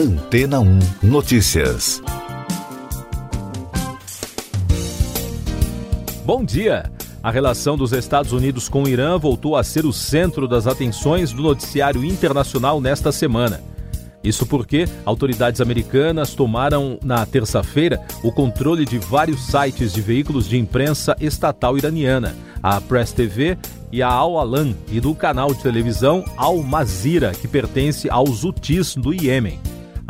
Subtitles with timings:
[0.00, 2.02] Antena 1 Notícias.
[6.24, 6.90] Bom dia!
[7.22, 11.32] A relação dos Estados Unidos com o Irã voltou a ser o centro das atenções
[11.34, 13.60] do noticiário internacional nesta semana.
[14.24, 20.56] Isso porque autoridades americanas tomaram na terça-feira o controle de vários sites de veículos de
[20.56, 23.58] imprensa estatal iraniana, a Press TV
[23.92, 28.94] e a Al Alam, e do canal de televisão Al Mazira, que pertence aos Houthis
[28.94, 29.60] do Iêmen.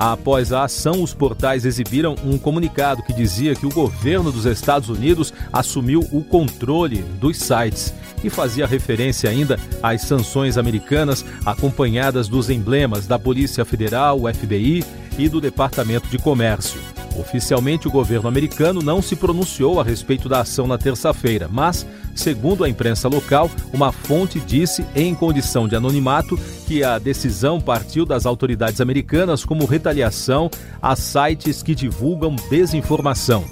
[0.00, 4.88] Após a ação, os portais exibiram um comunicado que dizia que o governo dos Estados
[4.88, 7.92] Unidos assumiu o controle dos sites
[8.24, 14.82] e fazia referência ainda às sanções americanas acompanhadas dos emblemas da Polícia Federal, FBI
[15.18, 16.80] e do Departamento de Comércio.
[17.16, 22.64] Oficialmente, o governo americano não se pronunciou a respeito da ação na terça-feira, mas, segundo
[22.64, 28.26] a imprensa local, uma fonte disse, em condição de anonimato, que a decisão partiu das
[28.26, 30.50] autoridades americanas como retaliação
[30.80, 33.44] a sites que divulgam desinformação.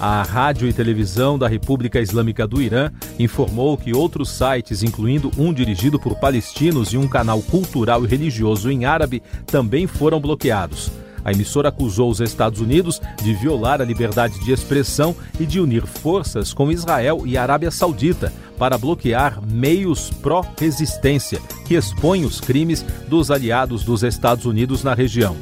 [0.00, 5.52] A rádio e televisão da República Islâmica do Irã informou que outros sites, incluindo um
[5.52, 10.90] dirigido por palestinos e um canal cultural e religioso em árabe, também foram bloqueados.
[11.24, 15.86] A emissora acusou os Estados Unidos de violar a liberdade de expressão e de unir
[15.86, 23.30] forças com Israel e Arábia Saudita para bloquear meios pró-resistência que expõem os crimes dos
[23.30, 25.36] aliados dos Estados Unidos na região.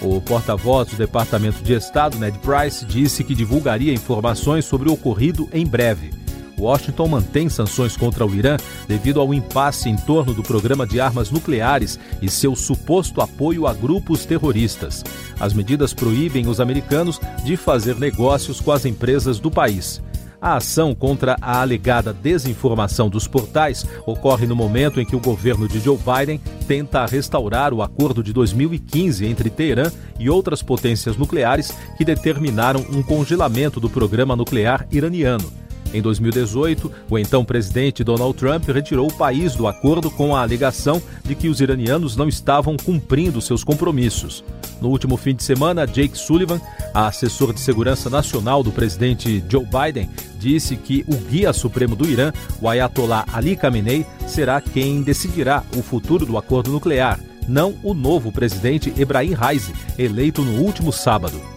[0.00, 5.48] O porta-voz do Departamento de Estado, Ned Price, disse que divulgaria informações sobre o ocorrido
[5.52, 6.25] em breve.
[6.58, 8.56] Washington mantém sanções contra o Irã
[8.88, 13.74] devido ao impasse em torno do programa de armas nucleares e seu suposto apoio a
[13.74, 15.04] grupos terroristas.
[15.38, 20.02] As medidas proíbem os americanos de fazer negócios com as empresas do país.
[20.40, 25.66] A ação contra a alegada desinformação dos portais ocorre no momento em que o governo
[25.66, 31.72] de Joe Biden tenta restaurar o acordo de 2015 entre Teherã e outras potências nucleares
[31.96, 35.65] que determinaram um congelamento do programa nuclear iraniano.
[35.92, 41.00] Em 2018, o então presidente Donald Trump retirou o país do acordo com a alegação
[41.24, 44.44] de que os iranianos não estavam cumprindo seus compromissos.
[44.80, 46.60] No último fim de semana, Jake Sullivan,
[46.92, 52.32] assessor de segurança nacional do presidente Joe Biden, disse que o guia supremo do Irã,
[52.60, 57.18] o Ayatollah Ali Khamenei, será quem decidirá o futuro do acordo nuclear,
[57.48, 61.55] não o novo presidente Ebrahim Raisi, eleito no último sábado.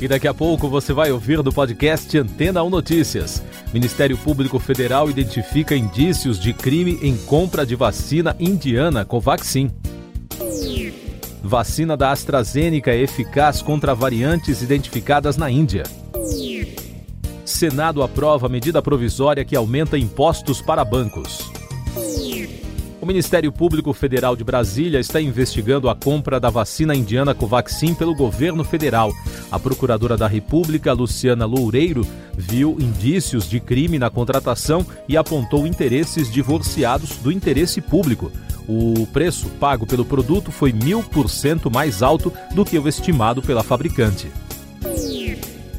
[0.00, 3.42] E daqui a pouco você vai ouvir no podcast Antena 1 Notícias.
[3.72, 9.70] Ministério Público Federal identifica indícios de crime em compra de vacina indiana Covaxin.
[11.42, 15.84] Vacina da AstraZeneca é eficaz contra variantes identificadas na Índia.
[17.44, 21.45] Senado aprova medida provisória que aumenta impostos para bancos.
[23.06, 28.12] O Ministério Público Federal de Brasília está investigando a compra da vacina indiana Covaxin pelo
[28.16, 29.12] governo federal.
[29.48, 32.04] A procuradora da República, Luciana Loureiro,
[32.36, 38.32] viu indícios de crime na contratação e apontou interesses divorciados do interesse público.
[38.66, 43.40] O preço pago pelo produto foi mil por cento mais alto do que o estimado
[43.40, 44.32] pela fabricante.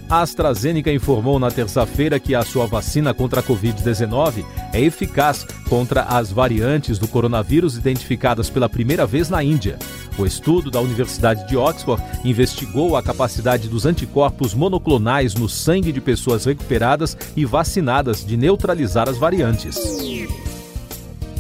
[0.10, 6.04] A AstraZeneca informou na terça-feira que a sua vacina contra a Covid-19 é eficaz contra
[6.04, 9.78] as variantes do coronavírus identificadas pela primeira vez na Índia.
[10.18, 16.00] O estudo da Universidade de Oxford investigou a capacidade dos anticorpos monoclonais no sangue de
[16.00, 19.78] pessoas recuperadas e vacinadas de neutralizar as variantes.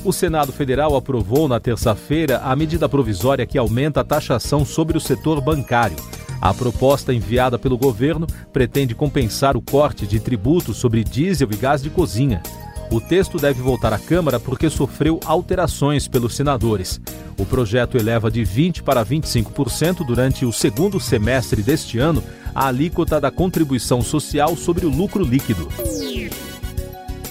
[0.04, 5.02] O Senado Federal aprovou na terça-feira a medida provisória que aumenta a taxação sobre o
[5.02, 5.98] setor bancário.
[6.42, 11.82] A proposta enviada pelo governo pretende compensar o corte de tributos sobre diesel e gás
[11.82, 12.42] de cozinha.
[12.90, 17.02] O texto deve voltar à Câmara porque sofreu alterações pelos senadores.
[17.38, 22.24] O projeto eleva de 20% para 25% durante o segundo semestre deste ano
[22.56, 25.68] a alíquota da contribuição social sobre o lucro líquido.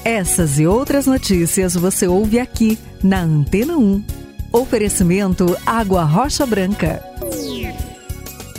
[0.04, 4.04] Essas e outras notícias você ouve aqui na Antena 1.
[4.52, 7.05] Oferecimento Água Rocha Branca.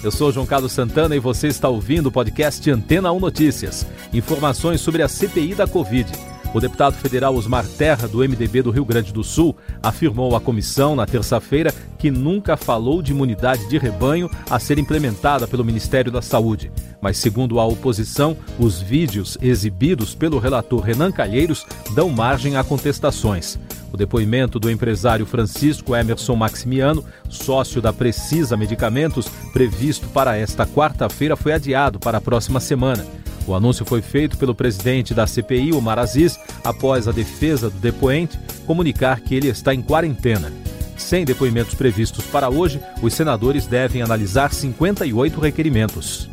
[0.07, 3.85] Eu sou João Carlos Santana e você está ouvindo o podcast Antena 1 Notícias.
[4.13, 6.09] Informações sobre a CPI da Covid.
[6.53, 10.95] O deputado federal Osmar Terra, do MDB do Rio Grande do Sul, afirmou à comissão
[10.95, 16.21] na terça-feira que nunca falou de imunidade de rebanho a ser implementada pelo Ministério da
[16.21, 16.71] Saúde.
[17.01, 23.59] Mas, segundo a oposição, os vídeos exibidos pelo relator Renan Calheiros dão margem a contestações.
[23.97, 31.35] O depoimento do empresário Francisco Emerson Maximiano, sócio da Precisa Medicamentos, previsto para esta quarta-feira,
[31.35, 33.03] foi adiado para a próxima semana.
[33.47, 38.39] O anúncio foi feito pelo presidente da CPI, Omar Aziz, após a defesa do depoente
[38.67, 40.53] comunicar que ele está em quarentena.
[40.95, 46.29] Sem depoimentos previstos para hoje, os senadores devem analisar 58 requerimentos.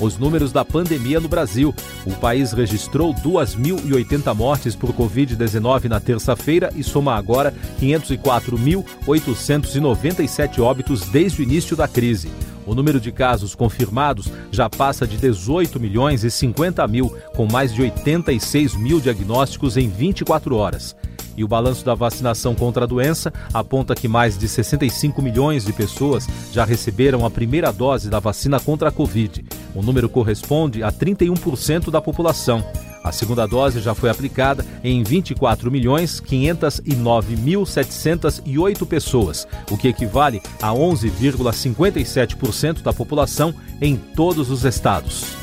[0.00, 1.72] Os números da pandemia no Brasil.
[2.04, 11.40] O país registrou 2.080 mortes por Covid-19 na terça-feira e soma agora 504.897 óbitos desde
[11.40, 12.30] o início da crise.
[12.66, 17.72] O número de casos confirmados já passa de 18 milhões e 50 mil, com mais
[17.72, 20.94] de 86 mil diagnósticos em 24 horas.
[21.36, 25.72] E o balanço da vacinação contra a doença aponta que mais de 65 milhões de
[25.72, 29.44] pessoas já receberam a primeira dose da vacina contra a Covid.
[29.76, 32.64] O número corresponde a 31% da população.
[33.04, 39.88] A segunda dose já foi aplicada em 24 milhões 509 mil 708 pessoas, o que
[39.88, 45.36] equivale a 11,57% da população em todos os estados.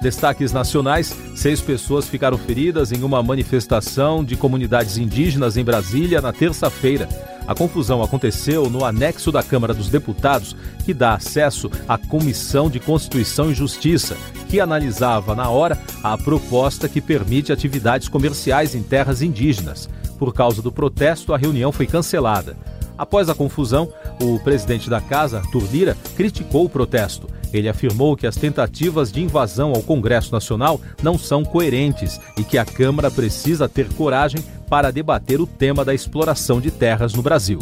[0.00, 6.32] Destaques nacionais: seis pessoas ficaram feridas em uma manifestação de comunidades indígenas em Brasília na
[6.32, 7.08] terça-feira.
[7.46, 12.80] A confusão aconteceu no anexo da Câmara dos Deputados, que dá acesso à Comissão de
[12.80, 14.16] Constituição e Justiça,
[14.48, 19.88] que analisava na hora a proposta que permite atividades comerciais em terras indígenas.
[20.18, 22.56] Por causa do protesto, a reunião foi cancelada.
[22.98, 25.68] Após a confusão, o presidente da casa, Arthur
[26.16, 27.28] criticou o protesto.
[27.56, 32.58] Ele afirmou que as tentativas de invasão ao Congresso Nacional não são coerentes e que
[32.58, 37.58] a Câmara precisa ter coragem para debater o tema da exploração de terras no Brasil.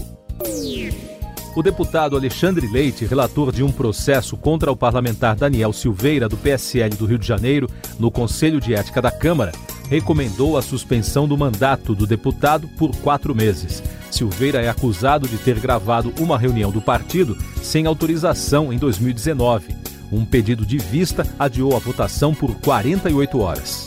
[1.57, 6.97] O deputado Alexandre Leite, relator de um processo contra o parlamentar Daniel Silveira, do PSL
[6.97, 9.53] do Rio de Janeiro, no Conselho de Ética da Câmara,
[9.89, 13.83] recomendou a suspensão do mandato do deputado por quatro meses.
[14.11, 19.75] Silveira é acusado de ter gravado uma reunião do partido sem autorização em 2019.
[20.13, 23.87] Um pedido de vista adiou a votação por 48 horas.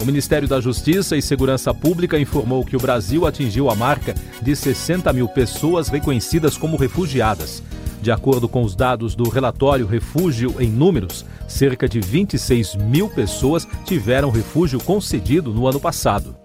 [0.00, 4.54] O Ministério da Justiça e Segurança Pública informou que o Brasil atingiu a marca de
[4.54, 7.62] 60 mil pessoas reconhecidas como refugiadas.
[8.04, 13.66] De acordo com os dados do relatório Refúgio em Números, cerca de 26 mil pessoas
[13.86, 16.36] tiveram refúgio concedido no ano passado.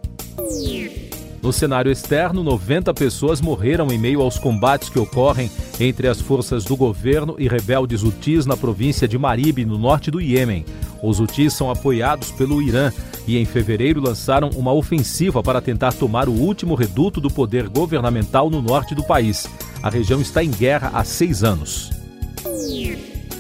[1.44, 5.52] No cenário externo, 90 pessoas morreram em meio aos combates que ocorrem
[5.82, 10.22] entre as forças do governo e rebeldes hutis na província de Marib, no norte do
[10.22, 10.64] Iêmen.
[11.02, 12.92] Os hutis são apoiados pelo Irã
[13.28, 18.50] e em fevereiro lançaram uma ofensiva para tentar tomar o último reduto do poder governamental
[18.50, 19.48] no norte do país.
[19.82, 21.90] A região está em guerra há seis anos.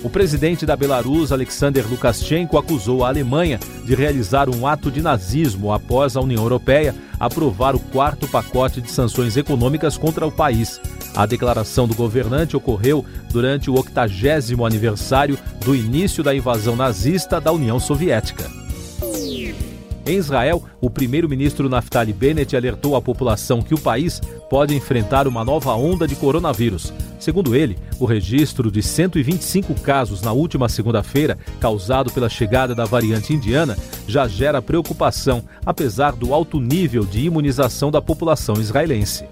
[0.02, 5.74] O presidente da Belarus, Alexander Lukashenko, acusou a Alemanha de realizar um ato de nazismo
[5.74, 10.80] após a União Europeia aprovar o quarto pacote de sanções econômicas contra o país.
[11.20, 17.52] A declaração do governante ocorreu durante o 80 aniversário do início da invasão nazista da
[17.52, 18.50] União Soviética.
[20.06, 25.44] Em Israel, o primeiro-ministro Naftali Bennett alertou a população que o país pode enfrentar uma
[25.44, 26.94] nova onda de coronavírus.
[27.20, 33.34] Segundo ele, o registro de 125 casos na última segunda-feira, causado pela chegada da variante
[33.34, 33.78] indiana,
[34.08, 39.26] já gera preocupação, apesar do alto nível de imunização da população israelense.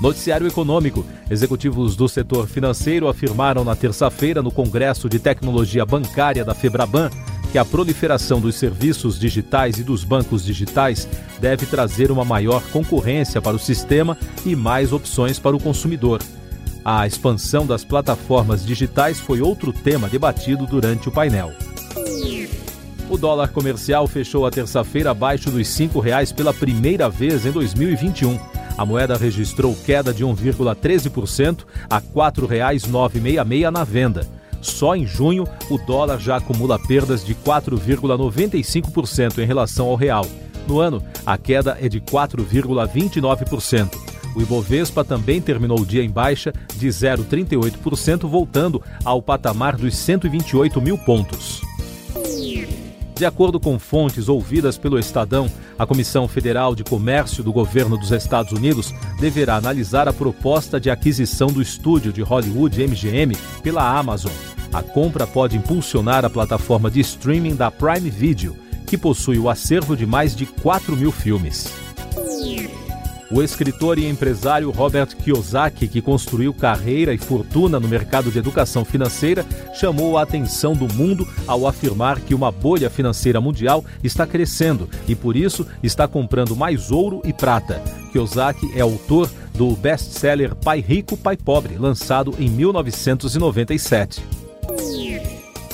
[0.00, 1.04] Noticiário Econômico.
[1.30, 7.10] Executivos do setor financeiro afirmaram na terça-feira no Congresso de Tecnologia Bancária da Febraban
[7.50, 11.08] que a proliferação dos serviços digitais e dos bancos digitais
[11.40, 16.20] deve trazer uma maior concorrência para o sistema e mais opções para o consumidor.
[16.84, 21.52] A expansão das plataformas digitais foi outro tema debatido durante o painel.
[23.08, 28.55] O dólar comercial fechou a terça-feira abaixo dos R$ 5,00 pela primeira vez em 2021.
[28.76, 34.26] A moeda registrou queda de 1,13% a R$ 4,966 na venda.
[34.60, 40.26] Só em junho, o dólar já acumula perdas de 4,95% em relação ao real.
[40.66, 43.96] No ano, a queda é de 4,29%.
[44.34, 50.82] O Ibovespa também terminou o dia em baixa de 0,38%, voltando ao patamar dos 128
[50.82, 51.65] mil pontos.
[53.16, 58.10] De acordo com fontes ouvidas pelo Estadão, a Comissão Federal de Comércio do governo dos
[58.10, 64.32] Estados Unidos deverá analisar a proposta de aquisição do estúdio de Hollywood MGM pela Amazon.
[64.70, 68.54] A compra pode impulsionar a plataforma de streaming da Prime Video,
[68.86, 71.85] que possui o acervo de mais de 4 mil filmes.
[73.30, 78.84] O escritor e empresário Robert Kiyosaki, que construiu carreira e fortuna no mercado de educação
[78.84, 84.88] financeira, chamou a atenção do mundo ao afirmar que uma bolha financeira mundial está crescendo
[85.08, 87.82] e, por isso, está comprando mais ouro e prata.
[88.12, 94.35] Kiyosaki é autor do best-seller Pai Rico, Pai Pobre, lançado em 1997.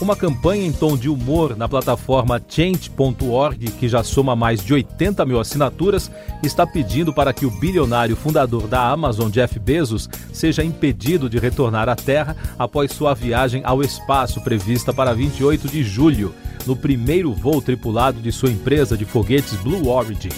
[0.03, 5.25] Uma campanha em tom de humor na plataforma Change.org, que já soma mais de 80
[5.25, 6.11] mil assinaturas,
[6.43, 11.89] está pedindo para que o bilionário fundador da Amazon, Jeff Bezos, seja impedido de retornar
[11.89, 16.35] à Terra após sua viagem ao espaço prevista para 28 de julho,
[16.67, 20.31] no primeiro voo tripulado de sua empresa de foguetes Blue Origin.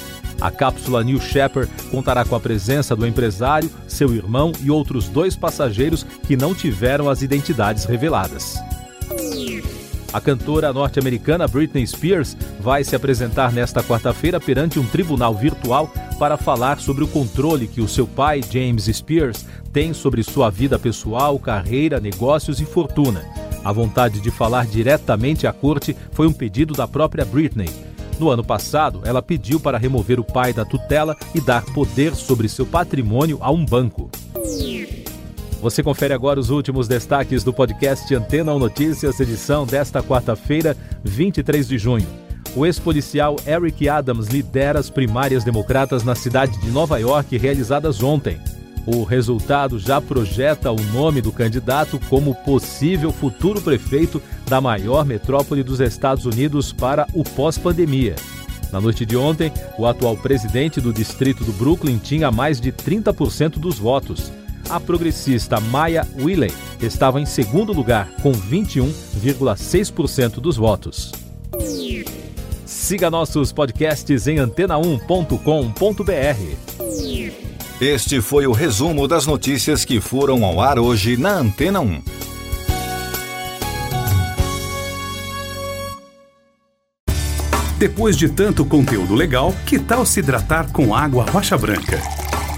[0.43, 5.35] A cápsula New Shepard contará com a presença do empresário, seu irmão e outros dois
[5.35, 8.59] passageiros que não tiveram as identidades reveladas.
[10.15, 15.91] A cantora norte-americana Britney Spears vai se apresentar nesta quarta-feira perante um tribunal virtual
[16.21, 20.79] para falar sobre o controle que o seu pai, James Spears, tem sobre sua vida
[20.79, 23.25] pessoal, carreira, negócios e fortuna.
[23.65, 27.69] A vontade de falar diretamente à corte foi um pedido da própria Britney.
[28.17, 32.49] No ano passado, ela pediu para remover o pai da tutela e dar poder sobre
[32.49, 34.09] seu patrimônio a um banco.
[35.65, 41.67] Você confere agora os últimos destaques do podcast Antena 1 Notícias, edição desta quarta-feira, 23
[41.67, 42.07] de junho.
[42.55, 48.39] O ex-policial Eric Adams lidera as primárias democratas na cidade de Nova York realizadas ontem.
[48.85, 55.63] O resultado já projeta o nome do candidato como possível futuro prefeito da maior metrópole
[55.63, 58.17] dos Estados Unidos para o pós-pandemia.
[58.71, 63.59] Na noite de ontem, o atual presidente do distrito do Brooklyn tinha mais de 30%
[63.59, 64.31] dos votos
[64.69, 71.13] a progressista Maya Willey estava em segundo lugar, com 21,6% dos votos.
[72.65, 77.35] Siga nossos podcasts em antena1.com.br.
[77.81, 82.03] Este foi o resumo das notícias que foram ao ar hoje na Antena 1.
[87.79, 92.24] Depois de tanto conteúdo legal, que tal se hidratar com água rocha branca?